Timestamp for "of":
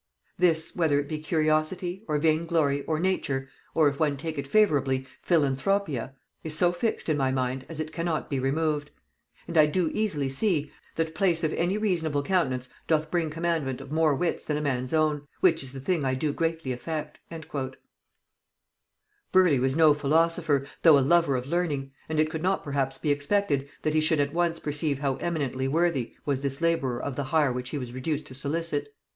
11.43-11.53, 13.79-13.91, 21.35-21.45, 26.99-27.15